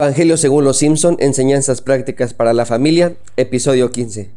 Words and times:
Evangelio 0.00 0.36
según 0.36 0.62
los 0.62 0.76
Simpson, 0.76 1.16
enseñanzas 1.18 1.82
prácticas 1.82 2.32
para 2.32 2.52
la 2.52 2.64
familia, 2.64 3.16
episodio 3.36 3.90
15. 3.90 4.30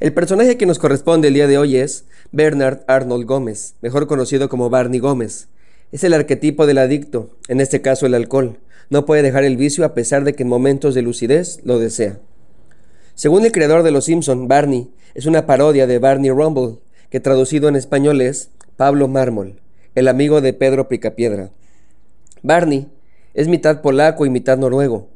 El 0.00 0.12
personaje 0.12 0.56
que 0.56 0.66
nos 0.66 0.80
corresponde 0.80 1.28
el 1.28 1.34
día 1.34 1.46
de 1.46 1.56
hoy 1.56 1.76
es 1.76 2.06
Bernard 2.32 2.80
Arnold 2.88 3.24
Gómez, 3.24 3.76
mejor 3.80 4.08
conocido 4.08 4.48
como 4.48 4.70
Barney 4.70 4.98
Gómez. 4.98 5.46
Es 5.92 6.02
el 6.02 6.14
arquetipo 6.14 6.66
del 6.66 6.78
adicto, 6.78 7.30
en 7.46 7.60
este 7.60 7.80
caso 7.80 8.06
el 8.06 8.14
alcohol. 8.14 8.58
No 8.90 9.06
puede 9.06 9.22
dejar 9.22 9.44
el 9.44 9.56
vicio 9.56 9.84
a 9.84 9.94
pesar 9.94 10.24
de 10.24 10.34
que 10.34 10.42
en 10.42 10.48
momentos 10.48 10.96
de 10.96 11.02
lucidez 11.02 11.60
lo 11.62 11.78
desea. 11.78 12.18
Según 13.14 13.44
el 13.44 13.52
creador 13.52 13.84
de 13.84 13.92
Los 13.92 14.06
Simpson, 14.06 14.48
Barney 14.48 14.90
es 15.14 15.26
una 15.26 15.46
parodia 15.46 15.86
de 15.86 16.00
Barney 16.00 16.30
Rumble, 16.30 16.78
que 17.08 17.20
traducido 17.20 17.68
en 17.68 17.76
español 17.76 18.20
es 18.20 18.50
Pablo 18.76 19.06
Mármol, 19.06 19.60
el 19.94 20.08
amigo 20.08 20.40
de 20.40 20.54
Pedro 20.54 20.88
Picapiedra. 20.88 21.50
Barney 22.42 22.88
es 23.34 23.48
mitad 23.48 23.82
polaco 23.82 24.24
y 24.24 24.30
mitad 24.30 24.56
noruego. 24.56 25.13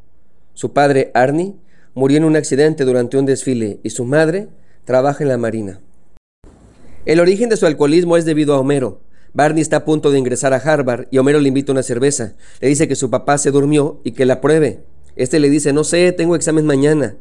Su 0.58 0.72
padre, 0.72 1.12
Arnie, 1.14 1.54
murió 1.94 2.16
en 2.16 2.24
un 2.24 2.34
accidente 2.34 2.84
durante 2.84 3.16
un 3.16 3.26
desfile 3.26 3.78
y 3.84 3.90
su 3.90 4.04
madre 4.04 4.48
trabaja 4.84 5.22
en 5.22 5.28
la 5.28 5.38
marina. 5.38 5.78
El 7.06 7.20
origen 7.20 7.48
de 7.48 7.56
su 7.56 7.64
alcoholismo 7.64 8.16
es 8.16 8.24
debido 8.24 8.54
a 8.54 8.58
Homero. 8.58 9.00
Barney 9.32 9.62
está 9.62 9.76
a 9.76 9.84
punto 9.84 10.10
de 10.10 10.18
ingresar 10.18 10.52
a 10.52 10.56
Harvard 10.56 11.06
y 11.12 11.18
Homero 11.18 11.38
le 11.38 11.46
invita 11.46 11.70
una 11.70 11.84
cerveza. 11.84 12.34
Le 12.60 12.66
dice 12.66 12.88
que 12.88 12.96
su 12.96 13.08
papá 13.08 13.38
se 13.38 13.52
durmió 13.52 14.00
y 14.02 14.10
que 14.10 14.26
la 14.26 14.40
pruebe. 14.40 14.82
Este 15.14 15.38
le 15.38 15.48
dice, 15.48 15.72
no 15.72 15.84
sé, 15.84 16.10
tengo 16.10 16.34
examen 16.34 16.66
mañana. 16.66 17.14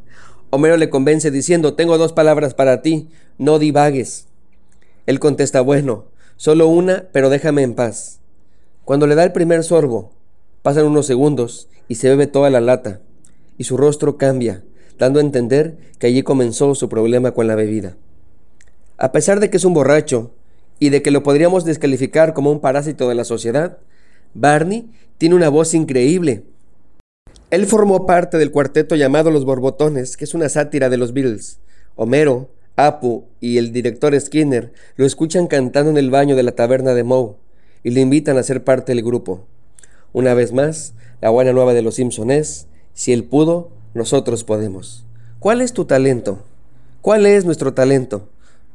Homero 0.50 0.76
le 0.76 0.90
convence 0.90 1.30
diciendo, 1.30 1.76
tengo 1.76 2.00
dos 2.00 2.14
palabras 2.14 2.56
para 2.56 2.82
ti, 2.82 3.08
no 3.38 3.60
divagues. 3.60 4.26
Él 5.06 5.20
contesta, 5.20 5.62
bueno, 5.62 6.06
solo 6.38 6.70
una, 6.70 7.06
pero 7.12 7.30
déjame 7.30 7.62
en 7.62 7.76
paz. 7.76 8.20
Cuando 8.84 9.06
le 9.06 9.14
da 9.14 9.26
el 9.26 9.32
primer 9.32 9.64
sorbo, 9.64 10.18
Pasan 10.68 10.86
unos 10.86 11.06
segundos 11.06 11.70
y 11.88 11.96
se 11.96 12.10
bebe 12.10 12.28
toda 12.28 12.50
la 12.50 12.60
lata, 12.60 13.00
y 13.58 13.64
su 13.64 13.78
rostro 13.78 14.18
cambia, 14.18 14.64
dando 14.98 15.20
a 15.20 15.24
entender 15.24 15.78
que 16.00 16.08
allí 16.08 16.24
comenzó 16.24 16.76
su 16.76 16.90
problema 16.90 17.32
con 17.32 17.48
la 17.48 17.56
bebida. 17.56 17.98
A 18.98 19.12
pesar 19.12 19.40
de 19.40 19.50
que 19.50 19.58
es 19.58 19.66
un 19.66 19.74
borracho 19.74 20.32
y 20.80 20.90
de 20.90 21.02
que 21.02 21.12
lo 21.12 21.24
podríamos 21.24 21.66
descalificar 21.66 22.34
como 22.34 22.52
un 22.52 22.60
parásito 22.60 23.08
de 23.10 23.16
la 23.16 23.24
sociedad, 23.24 23.78
Barney 24.34 24.90
tiene 25.18 25.36
una 25.36 25.50
voz 25.50 25.74
increíble. 25.74 26.44
Él 27.50 27.66
formó 27.66 28.06
parte 28.06 28.38
del 28.38 28.52
cuarteto 28.52 28.96
llamado 28.96 29.32
Los 29.32 29.46
Borbotones, 29.46 30.18
que 30.18 30.26
es 30.26 30.34
una 30.34 30.50
sátira 30.50 30.90
de 30.90 30.98
los 30.98 31.14
Beatles. 31.14 31.60
Homero, 31.96 32.50
Apu 32.76 33.26
y 33.40 33.58
el 33.58 33.72
director 33.72 34.20
Skinner 34.20 34.72
lo 34.98 35.06
escuchan 35.06 35.48
cantando 35.48 35.90
en 35.90 35.98
el 35.98 36.12
baño 36.12 36.36
de 36.36 36.44
la 36.44 36.52
taberna 36.52 36.94
de 36.94 37.04
Moe 37.04 37.36
y 37.84 37.90
le 37.90 38.02
invitan 38.02 38.38
a 38.38 38.44
ser 38.44 38.64
parte 38.64 38.94
del 38.94 39.04
grupo. 39.04 39.46
Una 40.14 40.34
vez 40.34 40.54
más, 40.54 40.94
la 41.22 41.30
buena 41.30 41.54
nueva 41.54 41.74
de 41.74 41.82
los 41.82 41.96
Simpson 41.96 42.30
es, 42.30 42.68
si 42.98 43.14
él 43.14 43.26
pudo, 43.26 43.70
nosotros 43.94 44.44
podemos. 44.44 45.06
¿Cuál 45.38 45.62
es 45.62 45.72
tu 45.72 45.86
talento? 45.86 46.40
¿Cuál 47.02 47.28
es 47.28 47.46
nuestro 47.46 47.76
talento? 47.76 48.28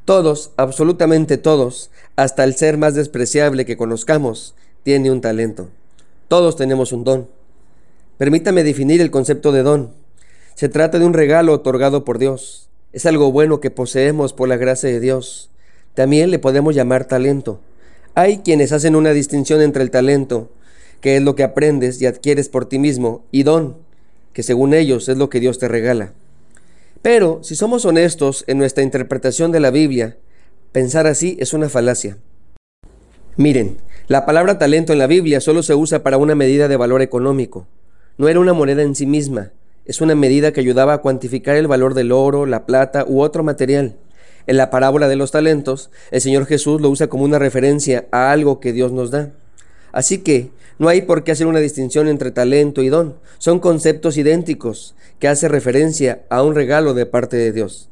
Todos, 0.05 0.53
absolutamente 0.57 1.39
todos, 1.39 1.91
hasta 2.15 2.45
el 2.45 2.55
ser 2.55 2.79
más 2.79 2.95
despreciable 2.95 3.67
que 3.67 3.77
conozcamos, 3.77 4.55
tiene 4.85 5.11
un 5.11 5.21
talento. 5.21 5.71
Todos 6.29 6.55
tenemos 6.55 6.93
un 6.93 7.03
don. 7.03 7.29
Permítame 8.17 8.63
definir 8.63 9.01
el 9.01 9.11
concepto 9.11 9.51
de 9.51 9.65
don. 9.65 9.91
Se 10.55 10.69
trata 10.69 11.01
de 11.01 11.05
un 11.05 11.15
regalo 11.15 11.53
otorgado 11.53 12.05
por 12.05 12.19
Dios. 12.19 12.69
Es 12.93 13.07
algo 13.07 13.33
bueno 13.33 13.59
que 13.59 13.73
poseemos 13.73 14.33
por 14.33 14.49
la 14.49 14.57
gracia 14.57 14.89
de 14.89 15.01
Dios. 15.01 15.51
También 15.95 16.31
le 16.31 16.39
podemos 16.39 16.77
llamar 16.77 17.07
talento. 17.07 17.59
Hay 18.15 18.39
quienes 18.39 18.71
hacen 18.71 18.95
una 18.95 19.11
distinción 19.15 19.61
entre 19.63 19.83
el 19.83 19.91
talento 19.91 20.49
que 21.03 21.17
es 21.17 21.23
lo 21.23 21.35
que 21.35 21.43
aprendes 21.43 22.01
y 22.01 22.07
adquieres 22.07 22.49
por 22.49 22.67
ti 22.67 22.79
mismo, 22.79 23.25
y 23.33 23.43
don, 23.43 23.77
que 24.33 24.43
según 24.43 24.75
ellos 24.75 25.09
es 25.09 25.17
lo 25.17 25.29
que 25.29 25.41
Dios 25.41 25.59
te 25.59 25.69
regala. 25.69 26.13
Pero 27.03 27.41
si 27.43 27.57
somos 27.57 27.85
honestos 27.85 28.45
en 28.47 28.59
nuestra 28.59 28.85
interpretación 28.85 29.53
de 29.53 29.61
la 29.61 29.71
Biblia, 29.71 30.17
pensar 30.71 31.07
así 31.07 31.37
es 31.41 31.53
una 31.53 31.69
falacia. 31.69 32.17
Miren, 33.37 33.79
la 34.09 34.27
palabra 34.27 34.59
talento 34.59 34.93
en 34.93 34.99
la 34.99 35.07
Biblia 35.07 35.41
solo 35.41 35.63
se 35.63 35.75
usa 35.75 36.03
para 36.03 36.19
una 36.19 36.35
medida 36.35 36.69
de 36.69 36.77
valor 36.77 37.03
económico. 37.03 37.67
No 38.19 38.29
era 38.29 38.41
una 38.41 38.53
moneda 38.53 38.83
en 38.83 38.95
sí 38.95 39.07
misma, 39.07 39.53
es 39.85 40.01
una 40.01 40.15
medida 40.15 40.53
que 40.53 40.61
ayudaba 40.61 40.95
a 40.95 40.99
cuantificar 40.99 41.57
el 41.57 41.67
valor 41.67 41.95
del 41.95 42.13
oro, 42.13 42.47
la 42.47 42.67
plata 42.67 43.05
u 43.07 43.21
otro 43.21 43.43
material. 43.43 43.97
En 44.47 44.57
la 44.57 44.71
parábola 44.71 45.09
de 45.09 45.17
los 45.17 45.31
talentos, 45.31 45.91
el 46.11 46.21
Señor 46.21 46.47
Jesús 46.47 46.81
lo 46.81 46.89
usa 46.91 47.09
como 47.09 47.25
una 47.25 47.39
referencia 47.39 48.07
a 48.13 48.33
algo 48.33 48.61
que 48.61 48.73
Dios 48.73 48.93
nos 48.93 49.11
da. 49.11 49.31
Así 49.93 50.19
que 50.19 50.51
no 50.83 50.89
hay 50.89 51.03
por 51.03 51.23
qué 51.23 51.31
hacer 51.31 51.47
una 51.47 51.61
distinción 51.61 52.09
entre 52.09 52.33
talento 52.33 52.83
y 52.83 52.89
don. 52.89 53.15
Son 53.39 53.61
conceptos 53.61 54.17
idénticos 54.17 54.97
que 55.21 55.29
hace 55.29 55.47
referencia 55.47 56.25
a 56.29 56.43
un 56.43 56.57
regalo 56.57 56.93
de 56.93 57.07
parte 57.07 57.37
de 57.37 57.53
Dios. 57.53 57.89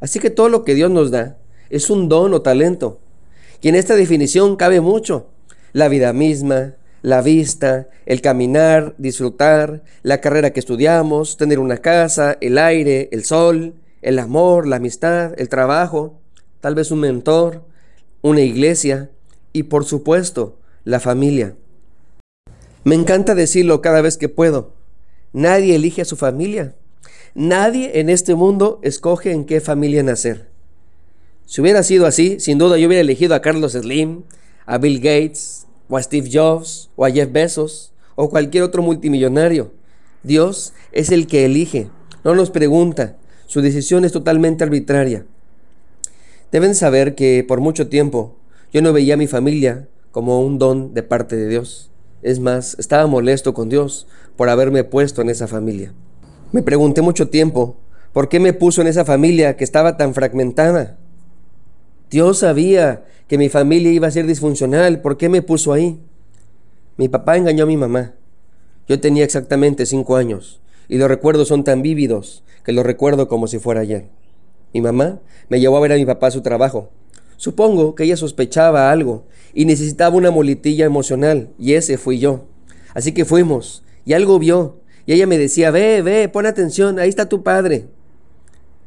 Así 0.00 0.18
que 0.18 0.28
todo 0.28 0.50
lo 0.50 0.62
que 0.62 0.74
Dios 0.74 0.90
nos 0.90 1.10
da 1.10 1.38
es 1.70 1.88
un 1.88 2.10
don 2.10 2.34
o 2.34 2.42
talento. 2.42 3.00
Y 3.62 3.70
en 3.70 3.74
esta 3.74 3.94
definición 3.94 4.56
cabe 4.56 4.82
mucho. 4.82 5.28
La 5.72 5.88
vida 5.88 6.12
misma, 6.12 6.74
la 7.00 7.22
vista, 7.22 7.88
el 8.04 8.20
caminar, 8.20 8.94
disfrutar, 8.98 9.82
la 10.02 10.20
carrera 10.20 10.50
que 10.50 10.60
estudiamos, 10.60 11.38
tener 11.38 11.58
una 11.58 11.78
casa, 11.78 12.36
el 12.42 12.58
aire, 12.58 13.08
el 13.12 13.24
sol, 13.24 13.72
el 14.02 14.18
amor, 14.18 14.66
la 14.66 14.76
amistad, 14.76 15.32
el 15.38 15.48
trabajo, 15.48 16.20
tal 16.60 16.74
vez 16.74 16.90
un 16.90 17.00
mentor, 17.00 17.64
una 18.20 18.42
iglesia 18.42 19.08
y 19.54 19.62
por 19.62 19.86
supuesto 19.86 20.58
la 20.84 21.00
familia. 21.00 21.54
Me 22.82 22.94
encanta 22.94 23.34
decirlo 23.34 23.82
cada 23.82 24.00
vez 24.00 24.16
que 24.16 24.30
puedo. 24.30 24.72
Nadie 25.32 25.74
elige 25.74 26.00
a 26.00 26.06
su 26.06 26.16
familia. 26.16 26.74
Nadie 27.34 28.00
en 28.00 28.08
este 28.08 28.34
mundo 28.34 28.80
escoge 28.82 29.32
en 29.32 29.44
qué 29.44 29.60
familia 29.60 30.02
nacer. 30.02 30.48
Si 31.44 31.60
hubiera 31.60 31.82
sido 31.82 32.06
así, 32.06 32.40
sin 32.40 32.56
duda 32.56 32.78
yo 32.78 32.86
hubiera 32.86 33.02
elegido 33.02 33.34
a 33.34 33.42
Carlos 33.42 33.72
Slim, 33.72 34.22
a 34.64 34.78
Bill 34.78 34.98
Gates, 34.98 35.66
o 35.90 35.98
a 35.98 36.02
Steve 36.02 36.30
Jobs, 36.32 36.90
o 36.96 37.04
a 37.04 37.10
Jeff 37.10 37.30
Bezos, 37.30 37.92
o 38.14 38.30
cualquier 38.30 38.62
otro 38.62 38.82
multimillonario. 38.82 39.72
Dios 40.22 40.72
es 40.92 41.10
el 41.10 41.26
que 41.26 41.44
elige, 41.44 41.88
no 42.24 42.34
nos 42.34 42.50
pregunta. 42.50 43.16
Su 43.46 43.60
decisión 43.60 44.04
es 44.04 44.12
totalmente 44.12 44.64
arbitraria. 44.64 45.26
Deben 46.50 46.74
saber 46.74 47.14
que 47.14 47.44
por 47.46 47.60
mucho 47.60 47.88
tiempo 47.88 48.36
yo 48.72 48.80
no 48.80 48.92
veía 48.92 49.14
a 49.14 49.18
mi 49.18 49.26
familia 49.26 49.88
como 50.12 50.40
un 50.40 50.58
don 50.58 50.94
de 50.94 51.02
parte 51.02 51.36
de 51.36 51.48
Dios. 51.48 51.89
Es 52.22 52.38
más, 52.38 52.76
estaba 52.78 53.06
molesto 53.06 53.54
con 53.54 53.68
Dios 53.68 54.06
por 54.36 54.48
haberme 54.48 54.84
puesto 54.84 55.22
en 55.22 55.30
esa 55.30 55.46
familia. 55.46 55.92
Me 56.52 56.62
pregunté 56.62 57.00
mucho 57.00 57.28
tiempo, 57.28 57.76
¿por 58.12 58.28
qué 58.28 58.40
me 58.40 58.52
puso 58.52 58.82
en 58.82 58.88
esa 58.88 59.04
familia 59.04 59.56
que 59.56 59.64
estaba 59.64 59.96
tan 59.96 60.14
fragmentada? 60.14 60.98
Dios 62.10 62.38
sabía 62.38 63.04
que 63.28 63.38
mi 63.38 63.48
familia 63.48 63.92
iba 63.92 64.08
a 64.08 64.10
ser 64.10 64.26
disfuncional, 64.26 65.00
¿por 65.00 65.16
qué 65.16 65.28
me 65.28 65.42
puso 65.42 65.72
ahí? 65.72 66.00
Mi 66.96 67.08
papá 67.08 67.36
engañó 67.36 67.64
a 67.64 67.68
mi 67.68 67.76
mamá. 67.76 68.14
Yo 68.88 69.00
tenía 69.00 69.24
exactamente 69.24 69.86
cinco 69.86 70.16
años 70.16 70.60
y 70.88 70.98
los 70.98 71.08
recuerdos 71.08 71.48
son 71.48 71.64
tan 71.64 71.80
vívidos 71.80 72.42
que 72.64 72.72
los 72.72 72.84
recuerdo 72.84 73.28
como 73.28 73.46
si 73.46 73.58
fuera 73.58 73.80
ayer. 73.80 74.08
Mi 74.74 74.80
mamá 74.80 75.20
me 75.48 75.60
llevó 75.60 75.76
a 75.76 75.80
ver 75.80 75.92
a 75.92 75.96
mi 75.96 76.04
papá 76.04 76.26
a 76.26 76.32
su 76.32 76.42
trabajo 76.42 76.90
Supongo 77.40 77.94
que 77.94 78.04
ella 78.04 78.18
sospechaba 78.18 78.92
algo 78.92 79.24
y 79.54 79.64
necesitaba 79.64 80.14
una 80.14 80.30
molitilla 80.30 80.84
emocional, 80.84 81.48
y 81.58 81.72
ese 81.72 81.96
fui 81.96 82.18
yo. 82.18 82.44
Así 82.92 83.12
que 83.12 83.24
fuimos, 83.24 83.82
y 84.04 84.12
algo 84.12 84.38
vio, 84.38 84.82
y 85.06 85.14
ella 85.14 85.26
me 85.26 85.38
decía, 85.38 85.70
ve, 85.70 86.02
ve, 86.02 86.28
pon 86.28 86.44
atención, 86.44 86.98
ahí 86.98 87.08
está 87.08 87.30
tu 87.30 87.42
padre. 87.42 87.86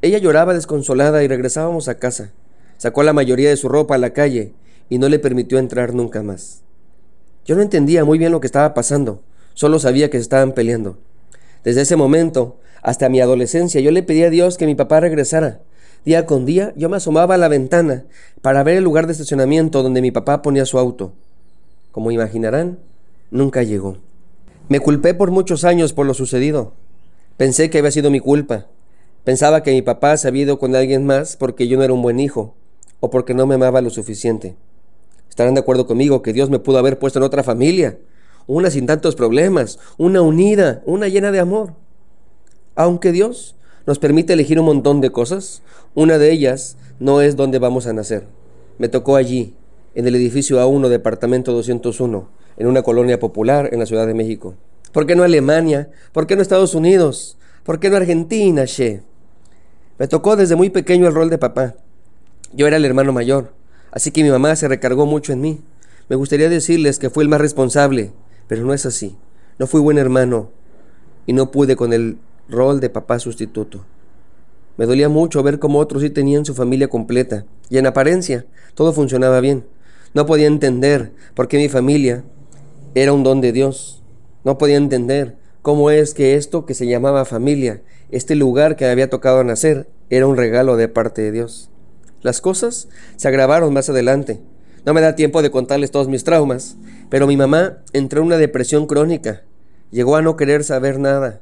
Ella 0.04 0.20
lloraba 0.20 0.54
desconsolada 0.54 1.24
y 1.24 1.28
regresábamos 1.28 1.88
a 1.88 1.98
casa. 1.98 2.32
Sacó 2.78 3.02
la 3.02 3.12
mayoría 3.12 3.50
de 3.50 3.58
su 3.58 3.70
ropa 3.70 3.96
a 3.96 3.98
la 3.98 4.12
calle 4.12 4.54
y 4.88 5.00
no 5.00 5.10
le 5.10 5.18
permitió 5.18 5.58
entrar 5.58 5.96
nunca 5.96 6.22
más. 6.22 6.62
Yo 7.46 7.56
no 7.56 7.64
entendía 7.64 8.06
muy 8.06 8.20
bien 8.20 8.32
lo 8.32 8.40
que 8.40 8.46
estaba 8.46 8.76
pasando, 8.76 9.24
solo 9.56 9.80
sabía 9.80 10.12
que 10.12 10.20
se 10.20 10.24
estaban 10.24 10.52
peleando. 10.52 11.00
Desde 11.64 11.82
ese 11.82 11.96
momento 11.96 12.60
hasta 12.84 13.10
mi 13.10 13.20
adolescencia 13.20 13.82
yo 13.82 13.90
le 13.90 14.04
pedí 14.04 14.22
a 14.22 14.30
Dios 14.30 14.60
que 14.60 14.68
mi 14.68 14.76
papá 14.76 15.00
regresara, 15.00 15.62
Día 16.06 16.26
con 16.26 16.46
día 16.46 16.74
yo 16.76 16.90
me 16.90 16.98
asomaba 16.98 17.36
a 17.36 17.38
la 17.38 17.48
ventana 17.48 18.06
para 18.42 18.64
ver 18.64 18.78
el 18.78 18.84
lugar 18.84 19.06
de 19.06 19.14
estacionamiento 19.14 19.84
donde 19.84 20.02
mi 20.02 20.12
papá 20.12 20.42
ponía 20.42 20.66
su 20.66 20.78
auto. 20.78 21.14
Como 21.92 22.12
imaginarán, 22.12 22.80
nunca 23.32 23.64
llegó. 23.64 23.98
Me 24.68 24.82
culpé 24.82 25.14
por 25.14 25.32
muchos 25.32 25.64
años 25.64 25.94
por 25.94 26.06
lo 26.06 26.14
sucedido. 26.14 26.74
Pensé 27.38 27.70
que 27.70 27.78
había 27.78 27.92
sido 27.92 28.12
mi 28.12 28.20
culpa. 28.20 28.68
Pensaba 29.24 29.64
que 29.64 29.72
mi 29.72 29.82
papá 29.82 30.18
se 30.18 30.28
había 30.28 30.44
ido 30.44 30.60
con 30.60 30.76
alguien 30.76 31.06
más 31.06 31.38
porque 31.38 31.68
yo 31.70 31.78
no 31.78 31.84
era 31.84 31.94
un 31.94 32.02
buen 32.02 32.20
hijo 32.20 32.56
o 33.00 33.10
porque 33.10 33.34
no 33.34 33.48
me 33.48 33.56
amaba 33.56 33.82
lo 33.82 33.90
suficiente. 33.90 34.58
Estarán 35.30 35.54
de 35.54 35.62
acuerdo 35.62 35.88
conmigo 35.88 36.22
que 36.22 36.34
Dios 36.34 36.50
me 36.50 36.60
pudo 36.60 36.78
haber 36.78 37.00
puesto 37.00 37.20
en 37.20 37.24
otra 37.24 37.44
familia, 37.44 37.98
una 38.46 38.70
sin 38.70 38.86
tantos 38.86 39.16
problemas, 39.16 39.80
una 39.98 40.22
unida, 40.22 40.82
una 40.86 41.08
llena 41.08 41.32
de 41.32 41.40
amor. 41.40 41.74
Aunque 42.76 43.12
Dios 43.12 43.56
nos 43.86 44.00
permite 44.00 44.34
elegir 44.34 44.60
un 44.60 44.66
montón 44.66 45.02
de 45.02 45.12
cosas. 45.12 45.62
Una 45.94 46.18
de 46.18 46.32
ellas 46.32 46.78
no 47.00 47.22
es 47.22 47.36
donde 47.36 47.60
vamos 47.60 47.88
a 47.88 47.94
nacer. 47.94 48.28
Me 48.78 48.88
tocó 48.90 49.16
allí, 49.16 49.54
en 49.96 50.08
el 50.08 50.16
edificio 50.16 50.60
A1, 50.60 50.88
departamento 50.88 51.52
201, 51.52 52.30
en 52.58 52.68
una 52.68 52.82
colonia 52.82 53.20
popular 53.20 53.70
en 53.72 53.80
la 53.80 53.86
Ciudad 53.86 54.08
de 54.08 54.14
México. 54.14 54.56
¿Por 54.92 55.06
qué 55.06 55.16
no 55.16 55.24
Alemania? 55.24 55.90
¿Por 56.12 56.28
qué 56.28 56.36
no 56.36 56.42
Estados 56.42 56.76
Unidos? 56.76 57.38
¿Por 57.64 57.80
qué 57.80 57.90
no 57.90 57.98
Argentina, 57.98 58.66
che? 58.66 59.02
Me 60.00 60.08
tocó 60.08 60.36
desde 60.36 60.56
muy 60.56 60.70
pequeño 60.70 61.08
el 61.08 61.14
rol 61.14 61.30
de 61.30 61.38
papá. 61.38 61.76
Yo 62.54 62.68
era 62.68 62.78
el 62.78 62.86
hermano 62.86 63.12
mayor, 63.12 63.54
así 63.92 64.12
que 64.12 64.24
mi 64.24 64.30
mamá 64.30 64.56
se 64.56 64.68
recargó 64.68 65.06
mucho 65.06 65.34
en 65.34 65.42
mí. 65.42 65.62
Me 66.10 66.16
gustaría 66.16 66.50
decirles 66.50 67.00
que 67.00 67.10
fui 67.10 67.24
el 67.24 67.30
más 67.30 67.42
responsable, 67.42 68.12
pero 68.48 68.66
no 68.66 68.74
es 68.74 68.86
así. 68.86 69.16
No 69.58 69.68
fui 69.68 69.82
buen 69.82 69.98
hermano 69.98 70.50
y 71.26 71.34
no 71.34 71.52
pude 71.52 71.76
con 71.76 71.94
el 71.94 72.18
rol 72.50 72.80
de 72.80 72.90
papá 72.90 73.19
sustituto. 73.19 73.86
Me 74.78 74.86
dolía 74.86 75.10
mucho 75.10 75.44
ver 75.44 75.60
cómo 75.60 75.80
otros 75.80 76.01
sí 76.01 76.10
tenían 76.10 76.45
su 76.45 76.56
familia 76.56 76.88
completa, 76.88 77.45
y 77.69 77.78
en 77.78 77.86
apariencia 77.86 78.45
todo 78.74 78.92
funcionaba 78.94 79.40
bien. 79.40 79.66
No 80.13 80.25
podía 80.25 80.48
entender 80.48 81.12
por 81.36 81.48
qué 81.48 81.57
mi 81.57 81.69
familia 81.69 82.24
era 82.95 83.13
un 83.13 83.24
don 83.24 83.42
de 83.42 83.51
Dios. 83.51 84.04
No 84.44 84.57
podía 84.57 84.78
entender 84.78 85.38
cómo 85.62 85.90
es 85.90 86.13
que 86.13 86.36
esto 86.36 86.66
que 86.66 86.74
se 86.74 86.88
llamaba 86.88 87.25
familia, 87.25 87.81
este 88.12 88.36
lugar 88.36 88.75
que 88.75 88.86
había 88.86 89.10
tocado 89.10 89.44
nacer, 89.44 89.88
era 90.10 90.28
un 90.28 90.38
regalo 90.38 90.75
de 90.75 90.88
parte 90.88 91.22
de 91.22 91.31
Dios. 91.31 91.69
Las 92.22 92.42
cosas 92.42 92.88
se 93.16 93.28
agravaron 93.28 93.74
más 93.74 93.89
adelante. 93.89 94.42
No 94.86 94.94
me 94.94 95.01
da 95.01 95.16
tiempo 95.16 95.42
de 95.42 95.51
contarles 95.51 95.92
todos 95.92 96.07
mis 96.07 96.24
traumas, 96.24 96.78
pero 97.10 97.28
mi 97.28 97.38
mamá 97.38 97.78
entró 97.94 98.22
en 98.22 98.28
una 98.28 98.38
depresión 98.38 98.86
crónica. 98.86 99.44
Llegó 99.92 100.16
a 100.16 100.22
no 100.22 100.36
querer 100.36 100.63
saber 100.63 101.00
nada. 101.00 101.42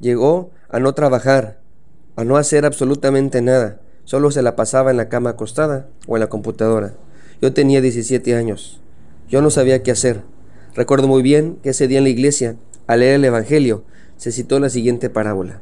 Llegó 0.00 0.50
a 0.68 0.78
no 0.78 0.92
trabajar, 0.94 1.58
a 2.16 2.24
no 2.24 2.36
hacer 2.36 2.64
absolutamente 2.64 3.42
nada. 3.42 3.80
Solo 4.04 4.30
se 4.30 4.42
la 4.42 4.56
pasaba 4.56 4.90
en 4.90 4.96
la 4.96 5.08
cama 5.08 5.30
acostada 5.30 5.88
o 6.06 6.16
en 6.16 6.20
la 6.20 6.28
computadora. 6.28 6.94
Yo 7.42 7.52
tenía 7.52 7.80
17 7.80 8.34
años. 8.34 8.80
Yo 9.28 9.42
no 9.42 9.50
sabía 9.50 9.82
qué 9.82 9.90
hacer. 9.90 10.22
Recuerdo 10.74 11.08
muy 11.08 11.22
bien 11.22 11.58
que 11.62 11.70
ese 11.70 11.88
día 11.88 11.98
en 11.98 12.04
la 12.04 12.10
iglesia, 12.10 12.56
al 12.86 13.00
leer 13.00 13.16
el 13.16 13.24
Evangelio, 13.24 13.84
se 14.16 14.32
citó 14.32 14.60
la 14.60 14.70
siguiente 14.70 15.10
parábola. 15.10 15.60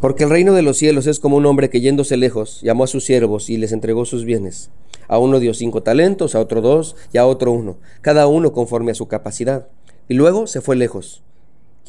Porque 0.00 0.24
el 0.24 0.30
reino 0.30 0.52
de 0.54 0.62
los 0.62 0.76
cielos 0.76 1.06
es 1.06 1.18
como 1.18 1.36
un 1.36 1.46
hombre 1.46 1.70
que 1.70 1.80
yéndose 1.80 2.16
lejos 2.16 2.60
llamó 2.62 2.84
a 2.84 2.88
sus 2.88 3.04
siervos 3.04 3.50
y 3.50 3.56
les 3.56 3.72
entregó 3.72 4.04
sus 4.04 4.24
bienes. 4.24 4.70
A 5.08 5.18
uno 5.18 5.40
dio 5.40 5.54
cinco 5.54 5.82
talentos, 5.82 6.34
a 6.34 6.40
otro 6.40 6.60
dos 6.60 6.96
y 7.12 7.18
a 7.18 7.26
otro 7.26 7.50
uno, 7.52 7.78
cada 8.00 8.26
uno 8.26 8.52
conforme 8.52 8.92
a 8.92 8.94
su 8.94 9.08
capacidad. 9.08 9.68
Y 10.08 10.14
luego 10.14 10.46
se 10.46 10.60
fue 10.60 10.76
lejos. 10.76 11.22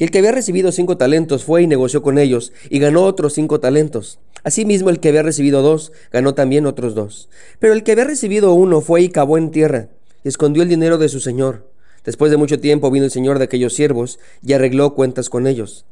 Y 0.00 0.04
el 0.04 0.10
que 0.10 0.18
había 0.18 0.32
recibido 0.32 0.72
cinco 0.72 0.96
talentos 0.96 1.44
fue 1.44 1.62
y 1.62 1.66
negoció 1.66 2.00
con 2.00 2.16
ellos 2.16 2.54
y 2.70 2.78
ganó 2.78 3.04
otros 3.04 3.34
cinco 3.34 3.60
talentos. 3.60 4.18
Asimismo 4.42 4.88
el 4.88 4.98
que 4.98 5.10
había 5.10 5.22
recibido 5.22 5.60
dos 5.60 5.92
ganó 6.10 6.32
también 6.32 6.64
otros 6.64 6.94
dos. 6.94 7.28
Pero 7.58 7.74
el 7.74 7.82
que 7.82 7.92
había 7.92 8.04
recibido 8.04 8.54
uno 8.54 8.80
fue 8.80 9.02
y 9.02 9.10
cavó 9.10 9.36
en 9.36 9.50
tierra 9.50 9.90
y 10.24 10.28
escondió 10.28 10.62
el 10.62 10.70
dinero 10.70 10.96
de 10.96 11.10
su 11.10 11.20
señor. 11.20 11.70
Después 12.02 12.30
de 12.30 12.38
mucho 12.38 12.58
tiempo 12.58 12.90
vino 12.90 13.04
el 13.04 13.10
señor 13.10 13.38
de 13.38 13.44
aquellos 13.44 13.74
siervos 13.74 14.18
y 14.42 14.54
arregló 14.54 14.94
cuentas 14.94 15.28
con 15.28 15.46
ellos. 15.46 15.84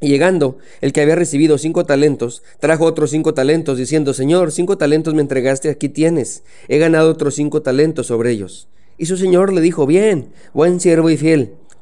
Y 0.00 0.06
llegando, 0.06 0.58
el 0.80 0.92
que 0.92 1.00
había 1.00 1.16
recibido 1.16 1.58
cinco 1.58 1.84
talentos, 1.84 2.44
trajo 2.60 2.84
otros 2.84 3.10
cinco 3.10 3.34
talentos, 3.34 3.78
diciendo, 3.78 4.14
Señor, 4.14 4.52
cinco 4.52 4.78
talentos 4.78 5.12
me 5.14 5.22
entregaste, 5.22 5.70
aquí 5.70 5.88
tienes, 5.88 6.44
he 6.68 6.78
ganado 6.78 7.10
otros 7.10 7.34
cinco 7.34 7.62
talentos 7.62 8.06
sobre 8.06 8.30
ellos. 8.30 8.68
Y 8.96 9.06
su 9.06 9.16
señor 9.16 9.52
le 9.52 9.60
dijo, 9.60 9.86
Bien, 9.86 10.28
buen 10.52 10.78
siervo 10.78 11.10
y 11.10 11.16
fiel, 11.16 11.54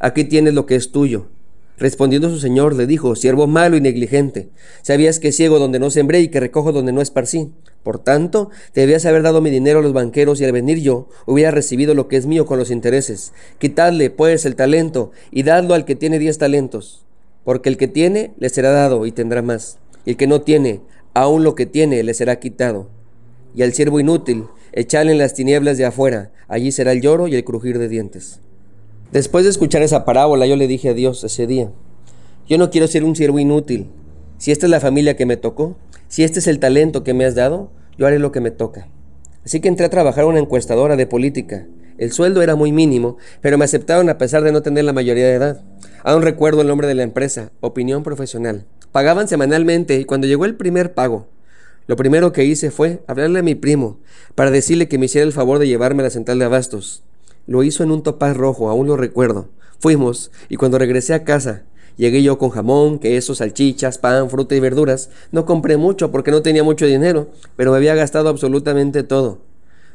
aquí 0.00 0.24
tienes 0.24 0.54
lo 0.54 0.66
que 0.66 0.74
es 0.74 0.90
tuyo. 0.90 1.28
Respondiendo 1.78 2.28
su 2.28 2.38
señor, 2.38 2.76
le 2.76 2.86
dijo, 2.86 3.16
siervo 3.16 3.46
malo 3.46 3.74
y 3.74 3.80
negligente, 3.80 4.50
sabías 4.82 5.18
que 5.18 5.32
ciego 5.32 5.58
donde 5.58 5.78
no 5.78 5.90
sembré 5.90 6.20
y 6.20 6.28
que 6.28 6.38
recojo 6.38 6.72
donde 6.72 6.92
no 6.92 7.00
esparcí. 7.00 7.52
Por 7.82 7.98
tanto, 7.98 8.50
debías 8.74 9.06
haber 9.06 9.22
dado 9.22 9.40
mi 9.40 9.48
dinero 9.48 9.78
a 9.78 9.82
los 9.82 9.94
banqueros 9.94 10.40
y 10.40 10.44
al 10.44 10.52
venir 10.52 10.80
yo 10.80 11.08
hubiera 11.24 11.50
recibido 11.50 11.94
lo 11.94 12.06
que 12.06 12.16
es 12.16 12.26
mío 12.26 12.44
con 12.44 12.58
los 12.58 12.70
intereses. 12.70 13.32
Quitadle, 13.58 14.10
pues, 14.10 14.44
el 14.44 14.56
talento 14.56 15.12
y 15.30 15.42
dadlo 15.44 15.72
al 15.72 15.86
que 15.86 15.96
tiene 15.96 16.18
diez 16.18 16.36
talentos, 16.36 17.06
porque 17.44 17.70
el 17.70 17.78
que 17.78 17.88
tiene 17.88 18.34
le 18.38 18.50
será 18.50 18.72
dado 18.72 19.06
y 19.06 19.12
tendrá 19.12 19.40
más, 19.40 19.78
y 20.04 20.10
el 20.10 20.16
que 20.18 20.26
no 20.26 20.42
tiene, 20.42 20.82
aun 21.14 21.44
lo 21.44 21.54
que 21.54 21.64
tiene 21.64 22.02
le 22.02 22.12
será 22.12 22.40
quitado. 22.40 22.90
Y 23.54 23.62
al 23.62 23.72
siervo 23.72 23.98
inútil, 24.00 24.44
echadle 24.72 25.12
en 25.12 25.18
las 25.18 25.32
tinieblas 25.32 25.78
de 25.78 25.86
afuera, 25.86 26.30
allí 26.46 26.72
será 26.72 26.92
el 26.92 27.00
lloro 27.00 27.26
y 27.26 27.36
el 27.36 27.44
crujir 27.44 27.78
de 27.78 27.88
dientes. 27.88 28.40
Después 29.12 29.42
de 29.42 29.50
escuchar 29.50 29.82
esa 29.82 30.04
parábola, 30.04 30.46
yo 30.46 30.54
le 30.54 30.68
dije 30.68 30.90
a 30.90 30.94
Dios 30.94 31.24
ese 31.24 31.48
día, 31.48 31.68
yo 32.48 32.58
no 32.58 32.70
quiero 32.70 32.86
ser 32.86 33.02
un 33.02 33.16
siervo 33.16 33.40
inútil. 33.40 33.88
Si 34.38 34.52
esta 34.52 34.66
es 34.66 34.70
la 34.70 34.78
familia 34.78 35.16
que 35.16 35.26
me 35.26 35.36
tocó, 35.36 35.76
si 36.06 36.22
este 36.22 36.38
es 36.38 36.46
el 36.46 36.60
talento 36.60 37.02
que 37.02 37.12
me 37.12 37.24
has 37.24 37.34
dado, 37.34 37.72
yo 37.98 38.06
haré 38.06 38.20
lo 38.20 38.30
que 38.30 38.40
me 38.40 38.52
toca. 38.52 38.86
Así 39.44 39.58
que 39.58 39.66
entré 39.66 39.86
a 39.86 39.90
trabajar 39.90 40.26
una 40.26 40.38
encuestadora 40.38 40.94
de 40.94 41.08
política. 41.08 41.66
El 41.98 42.12
sueldo 42.12 42.40
era 42.40 42.54
muy 42.54 42.70
mínimo, 42.70 43.18
pero 43.40 43.58
me 43.58 43.64
aceptaron 43.64 44.08
a 44.10 44.16
pesar 44.16 44.44
de 44.44 44.52
no 44.52 44.62
tener 44.62 44.84
la 44.84 44.92
mayoría 44.92 45.26
de 45.26 45.34
edad. 45.34 45.64
Aún 46.04 46.22
recuerdo 46.22 46.60
el 46.60 46.68
nombre 46.68 46.86
de 46.86 46.94
la 46.94 47.02
empresa, 47.02 47.50
Opinión 47.58 48.04
Profesional. 48.04 48.64
Pagaban 48.92 49.26
semanalmente 49.26 49.98
y 49.98 50.04
cuando 50.04 50.28
llegó 50.28 50.44
el 50.44 50.54
primer 50.54 50.94
pago, 50.94 51.26
lo 51.88 51.96
primero 51.96 52.30
que 52.32 52.44
hice 52.44 52.70
fue 52.70 53.02
hablarle 53.08 53.40
a 53.40 53.42
mi 53.42 53.56
primo 53.56 53.98
para 54.36 54.52
decirle 54.52 54.86
que 54.86 54.98
me 54.98 55.06
hiciera 55.06 55.26
el 55.26 55.32
favor 55.32 55.58
de 55.58 55.66
llevarme 55.66 56.02
a 56.02 56.04
la 56.04 56.10
central 56.10 56.38
de 56.38 56.44
abastos. 56.44 57.02
Lo 57.50 57.64
hizo 57.64 57.82
en 57.82 57.90
un 57.90 58.04
topaz 58.04 58.36
rojo, 58.36 58.70
aún 58.70 58.86
lo 58.86 58.96
recuerdo. 58.96 59.48
Fuimos, 59.80 60.30
y 60.48 60.54
cuando 60.54 60.78
regresé 60.78 61.14
a 61.14 61.24
casa, 61.24 61.64
llegué 61.96 62.22
yo 62.22 62.38
con 62.38 62.50
jamón, 62.50 63.00
queso, 63.00 63.34
salchichas, 63.34 63.98
pan, 63.98 64.30
fruta 64.30 64.54
y 64.54 64.60
verduras. 64.60 65.10
No 65.32 65.46
compré 65.46 65.76
mucho 65.76 66.12
porque 66.12 66.30
no 66.30 66.42
tenía 66.42 66.62
mucho 66.62 66.86
dinero, 66.86 67.30
pero 67.56 67.72
me 67.72 67.78
había 67.78 67.96
gastado 67.96 68.28
absolutamente 68.28 69.02
todo. 69.02 69.40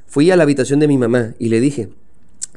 Fui 0.06 0.30
a 0.32 0.36
la 0.36 0.44
habitación 0.44 0.82
de 0.82 0.90
mi 0.90 0.98
mamá 0.98 1.34
y 1.40 1.48
le 1.48 1.62
dije, 1.62 1.88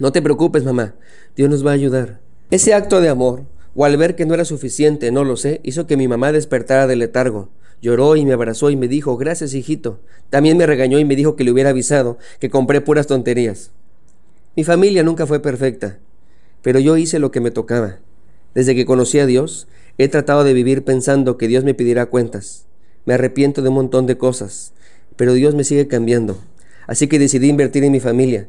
no 0.01 0.11
te 0.11 0.21
preocupes 0.21 0.65
mamá, 0.65 0.97
Dios 1.37 1.49
nos 1.49 1.65
va 1.65 1.71
a 1.71 1.75
ayudar. 1.75 2.19
Ese 2.51 2.75
acto 2.75 3.01
de 3.01 3.09
amor, 3.09 3.45
o 3.77 3.85
al 3.85 3.97
ver 3.99 4.17
que 4.17 4.27
no 4.27 4.35
era 4.35 4.45
suficiente, 4.45 5.13
no 5.13 5.23
lo 5.23 5.37
sé, 5.37 5.61
hizo 5.63 5.87
que 5.87 5.97
mi 5.97 6.09
mamá 6.09 6.33
despertara 6.33 6.89
del 6.89 6.99
letargo. 6.99 7.51
Lloró 7.81 8.17
y 8.17 8.27
me 8.27 8.33
abrazó 8.33 8.69
y 8.69 8.75
me 8.75 8.89
dijo, 8.89 9.17
gracias 9.17 9.55
hijito. 9.55 10.01
También 10.29 10.57
me 10.57 10.67
regañó 10.67 10.99
y 10.99 11.05
me 11.05 11.15
dijo 11.15 11.37
que 11.37 11.45
le 11.45 11.53
hubiera 11.53 11.71
avisado 11.71 12.19
que 12.41 12.51
compré 12.51 12.81
puras 12.81 13.07
tonterías. 13.07 13.71
Mi 14.59 14.65
familia 14.65 15.05
nunca 15.05 15.25
fue 15.25 15.39
perfecta, 15.39 16.01
pero 16.63 16.81
yo 16.81 16.97
hice 16.97 17.21
lo 17.21 17.31
que 17.31 17.41
me 17.41 17.53
tocaba. 17.53 17.99
Desde 18.57 18.75
que 18.75 18.87
conocí 18.87 19.21
a 19.21 19.27
Dios, 19.27 19.69
he 19.99 20.09
tratado 20.09 20.43
de 20.43 20.53
vivir 20.53 20.83
pensando 20.83 21.39
que 21.39 21.47
Dios 21.47 21.63
me 21.63 21.75
pedirá 21.75 22.07
cuentas. 22.07 22.67
Me 23.05 23.15
arrepiento 23.15 23.63
de 23.63 23.69
un 23.69 23.77
montón 23.77 24.07
de 24.07 24.19
cosas, 24.19 24.73
pero 25.15 25.35
Dios 25.35 25.55
me 25.55 25.63
sigue 25.63 25.87
cambiando. 25.87 26.39
Así 26.89 27.07
que 27.07 27.21
decidí 27.21 27.49
invertir 27.49 27.85
en 27.85 27.93
mi 27.93 28.01
familia. 28.01 28.49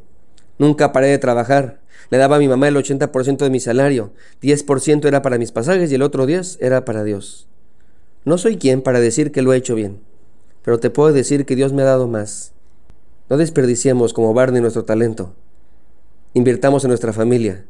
Nunca 0.57 0.93
paré 0.93 1.09
de 1.09 1.19
trabajar. 1.19 1.79
Le 2.09 2.17
daba 2.17 2.37
a 2.37 2.39
mi 2.39 2.47
mamá 2.47 2.69
el 2.69 2.77
80% 2.77 3.37
de 3.37 3.49
mi 3.51 3.59
salario, 3.59 4.11
10% 4.41 5.05
era 5.07 5.21
para 5.21 5.37
mis 5.37 5.51
pasajes 5.51 5.91
y 5.91 5.93
el 5.93 6.01
otro 6.01 6.25
10% 6.25 6.57
era 6.59 6.85
para 6.85 7.03
Dios. 7.03 7.47
No 8.25 8.39
soy 8.39 8.57
quien 8.57 8.81
para 8.81 8.99
decir 8.99 9.31
que 9.31 9.43
lo 9.43 9.53
he 9.53 9.57
hecho 9.57 9.75
bien, 9.75 9.99
pero 10.63 10.79
te 10.79 10.89
puedo 10.89 11.13
decir 11.13 11.45
que 11.45 11.55
Dios 11.55 11.71
me 11.71 11.83
ha 11.83 11.85
dado 11.85 12.07
más. 12.07 12.53
No 13.29 13.37
desperdiciemos 13.37 14.13
como 14.13 14.33
Barney 14.33 14.59
nuestro 14.59 14.85
talento. 14.85 15.35
Invirtamos 16.33 16.83
en 16.83 16.89
nuestra 16.89 17.11
familia. 17.11 17.65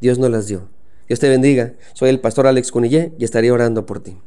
Dios 0.00 0.18
nos 0.18 0.30
las 0.30 0.46
dio. 0.46 0.68
Dios 1.08 1.18
te 1.18 1.28
bendiga. 1.28 1.72
Soy 1.94 2.10
el 2.10 2.20
pastor 2.20 2.46
Alex 2.46 2.70
Cunillé 2.70 3.12
y 3.18 3.24
estaré 3.24 3.50
orando 3.50 3.86
por 3.86 4.00
ti. 4.00 4.18